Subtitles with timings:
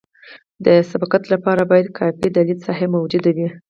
[0.65, 3.47] د سبقت لپاره باید کافي د لید ساحه موجوده وي